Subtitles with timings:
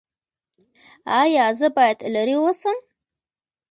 [1.21, 2.77] ایا زه باید لرې اوسم؟